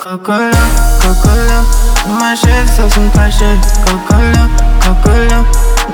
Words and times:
Coca-Cola, 0.00 0.50
Coca-Cola. 1.02 1.62
My 2.18 2.34
shit 2.34 2.64
is 2.64 2.80
auf 2.80 2.94
dem 2.94 3.12
Tasche 3.12 3.58
Coca-Cola, 3.84 4.48
Coca-Cola. 4.80 5.44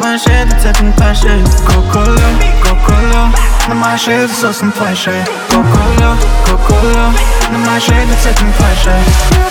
My 0.00 0.18
shit 0.18 0.52
ist 0.52 0.66
auf 0.66 0.76
dem 0.78 0.94
Tasche 0.96 1.44
Coca-Cola, 1.64 2.28
Coca-Cola. 2.64 3.32
My 3.68 3.96
shit 3.96 4.28
ist 4.28 4.44
auf 4.44 4.58
dem 4.58 4.74
Tasche 4.74 5.12
Coca-Cola, 5.50 6.16
Coca-Cola. 6.44 7.14
My 7.64 7.80
shit 7.80 8.10
ist 8.10 8.26
auf 8.26 9.41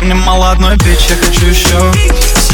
Мне 0.00 0.14
мало 0.14 0.50
одной 0.50 0.76
бич, 0.76 1.00
я 1.08 1.16
хочу 1.16 1.46
еще 1.46 1.92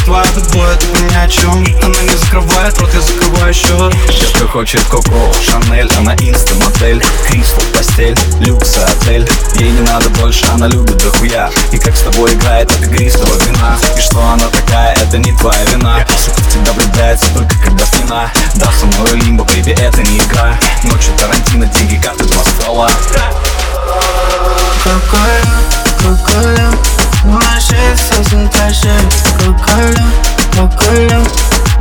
Твоя 0.04 0.24
тобой, 0.24 0.74
это 0.74 0.86
ни 1.02 1.14
о 1.14 1.28
чем 1.28 1.64
Она 1.82 2.00
не 2.02 2.16
закрывает 2.16 2.78
рот, 2.78 2.90
я 2.94 3.00
закрываю 3.00 3.54
счет 3.54 3.94
Девка 4.38 4.52
хочет 4.52 4.82
Коко, 4.84 5.32
Шанель, 5.42 5.90
она 5.98 6.14
инста-модель. 6.14 7.02
Кристал, 7.26 7.64
постель, 7.74 8.16
люкс, 8.40 8.78
отель. 8.78 9.28
Ей 9.58 9.70
не 9.70 9.80
надо 9.80 10.08
больше, 10.10 10.46
она 10.52 10.68
любит 10.68 10.96
дохуя. 10.98 11.50
И 11.72 11.78
как 11.78 11.96
с 11.96 12.02
тобой 12.02 12.32
играет 12.34 12.70
это 12.70 12.84
игристого 12.84 13.34
вина? 13.44 13.76
И 13.96 14.00
что 14.00 14.20
она 14.20 14.46
такая, 14.48 14.94
это 14.94 15.18
не 15.18 15.32
твоя 15.36 15.64
вина 15.72 16.06
спина 18.08 18.30
Да, 18.54 18.72
со 18.72 18.86
мной 18.86 19.20
лимбо, 19.20 19.44
бейби, 19.44 19.72
это 19.72 20.02
не 20.02 20.18
игра. 20.18 20.58
Ночью 20.84 21.12
Тарантино, 21.18 21.66
деньги, 21.66 21.96
карты, 21.96 22.24
два 22.24 22.42
ствола. 22.42 22.90
Coca-Cola, 24.84 25.58
Coca-Cola 26.02 26.74
Моя 27.24 27.60
шея 27.60 27.96
совсем 27.96 28.48
твоя 28.48 28.72
шея 28.72 29.00
Coca-Cola, 29.38 30.02
Coca-Cola 30.54 31.26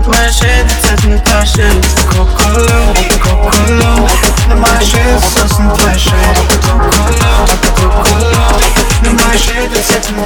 Моя 0.06 0.31
шея 0.31 0.67
цветом 0.80 1.19
твоя 1.19 1.45
шея 1.45 1.72
Coca-Cola, 2.11 2.89
Coca-Cola 3.23 4.31
На 9.02 9.12
моей 9.12 9.39
шее 9.39 9.69
совсем 9.88 10.25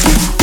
Thank 0.00 0.32
you. 0.32 0.37